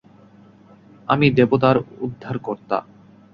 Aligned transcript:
আমি 1.07 1.27
দেবতার 1.31 1.77
উদ্ধারকর্তা। 1.99 2.77